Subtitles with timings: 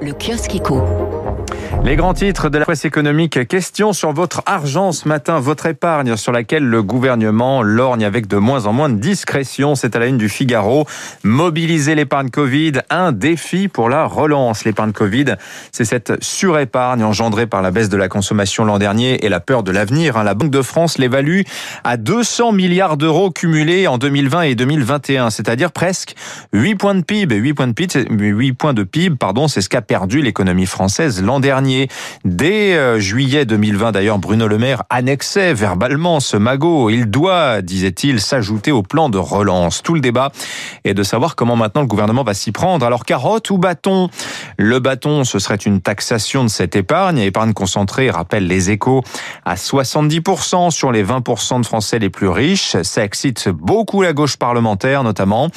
[0.00, 0.80] Le kiosque éco.
[1.84, 3.46] Les grands titres de la presse économique.
[3.46, 8.36] Question sur votre argent ce matin, votre épargne sur laquelle le gouvernement lorgne avec de
[8.36, 9.74] moins en moins de discrétion.
[9.74, 10.86] C'est à la une du Figaro.
[11.22, 14.64] Mobiliser l'épargne Covid, un défi pour la relance.
[14.64, 15.36] L'épargne Covid,
[15.72, 19.62] c'est cette surépargne engendrée par la baisse de la consommation l'an dernier et la peur
[19.62, 20.22] de l'avenir.
[20.24, 21.42] La Banque de France l'évalue
[21.84, 26.16] à 200 milliards d'euros cumulés en 2020 et 2021, c'est-à-dire presque
[26.52, 27.36] 8 points de PIB.
[27.36, 31.22] 8 points de PIB, 8 points de PIB, pardon, c'est ce qu'a perdu l'économie française
[31.22, 31.67] l'an dernier.
[32.24, 36.90] Dès euh, juillet 2020, d'ailleurs, Bruno Le Maire annexait verbalement ce magot.
[36.90, 39.82] Il doit, disait-il, s'ajouter au plan de relance.
[39.82, 40.32] Tout le débat
[40.84, 42.84] est de savoir comment maintenant le gouvernement va s'y prendre.
[42.84, 44.08] Alors, carotte ou bâton
[44.56, 47.18] Le bâton, ce serait une taxation de cette épargne.
[47.18, 49.02] Épargne concentrée, rappelle les échos,
[49.44, 52.76] à 70% sur les 20% de Français les plus riches.
[52.82, 55.48] Ça excite beaucoup la gauche parlementaire, notamment.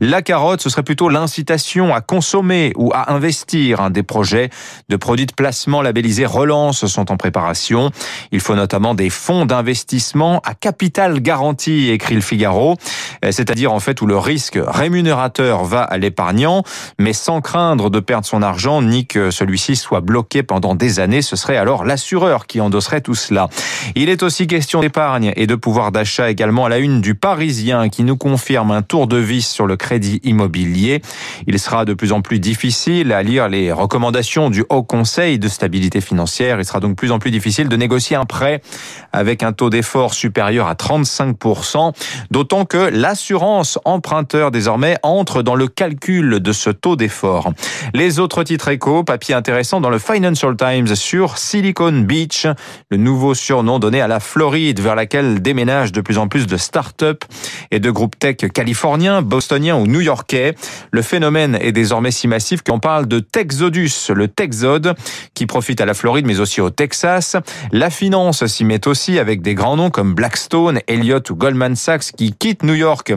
[0.00, 3.90] La carotte, ce serait plutôt l'incitation à consommer ou à investir.
[3.90, 4.50] Des projets
[4.88, 7.90] de produits de placement labellisés Relance sont en préparation.
[8.32, 12.76] Il faut notamment des fonds d'investissement à capital garanti, écrit le Figaro.
[13.24, 16.62] Euh, c'est-à-dire en fait où le risque rémunérateur va à l'épargnant,
[16.98, 21.22] mais sans craindre de perdre son argent ni que celui-ci soit bloqué pendant des années.
[21.22, 23.48] Ce serait alors l'assureur qui endosserait tout cela.
[23.94, 27.88] Il est aussi question d'épargne et de pouvoir d'achat également à la une du Parisien
[27.88, 31.00] qui nous confirme un tour de vis sur le crédit immobilier.
[31.46, 35.48] Il sera de plus en plus difficile à lire les recommandations du Haut Conseil de
[35.48, 36.58] stabilité financière.
[36.58, 38.60] Il sera donc de plus en plus difficile de négocier un prêt
[39.12, 41.94] avec un taux d'effort supérieur à 35%,
[42.30, 47.52] d'autant que l'assurance emprunteur désormais entre dans le calcul de ce taux d'effort.
[47.94, 52.46] Les autres titres éco, papier intéressant dans le Financial Times sur Silicon Beach,
[52.90, 56.56] le nouveau surnom donné à la Floride vers laquelle déménagent de plus en plus de
[56.56, 57.24] start-up
[57.70, 60.54] et de groupes tech californiens, bostoniens ou new-yorkais.
[60.90, 64.94] Le phénomène est désormais si massif qu'on parle de Texodus, le Texode,
[65.34, 67.36] qui profite à la Floride mais aussi au Texas.
[67.72, 72.12] La finance s'y met aussi avec des grands noms comme Blackstone, Elliott ou Goldman Sachs
[72.16, 73.12] qui quittent New York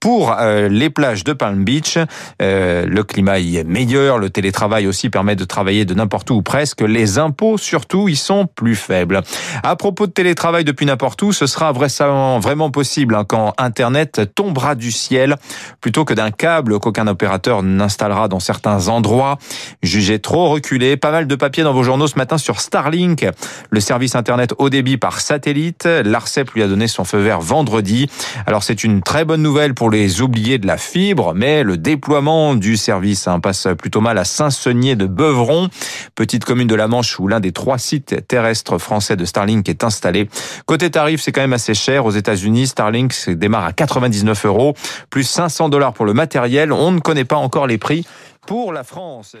[0.00, 1.98] pour euh, les plages de Palm Beach.
[2.40, 6.36] Euh, le climat y est meilleur, le télétravail aussi permet de travailler de n'importe où
[6.36, 6.82] ou presque.
[6.82, 9.22] Les impôts surtout y sont plus faibles.
[9.62, 14.74] À propos de télétravail depuis n'importe où, ce sera vraiment possible hein, quand Internet tombera
[14.74, 15.36] du ciel
[15.80, 19.38] plutôt que d'un câble qu'aucun opérateur n'installera dans certains endroits
[19.82, 20.96] jugés trop reculés.
[20.96, 23.26] Pas mal de papiers dans vos journaux ce matin sur Starlink,
[23.70, 25.84] le service Internet haut débit par satellite.
[25.86, 28.08] L'ARCEP lui a donné son feu vert vendredi.
[28.46, 32.54] Alors c'est une très bonne nouvelle pour les oubliés de la fibre, mais le déploiement
[32.54, 35.68] du service hein, passe plutôt mal à Saint-Senier de Beuvron,
[36.14, 39.84] petite commune de la Manche où l'un des trois sites terrestres français de Starlink est
[39.84, 40.28] installé.
[40.66, 42.06] Côté tarif, c'est quand même assez cher.
[42.06, 44.74] Aux États-Unis, Starlink démarre à 99 euros,
[45.10, 46.72] plus 500 pour le matériel.
[46.72, 48.06] On ne connaît pas encore les prix
[48.46, 49.36] pour la France.